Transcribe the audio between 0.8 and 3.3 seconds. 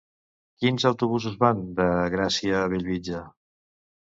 autobusos van de Gràcia a Bellvitge?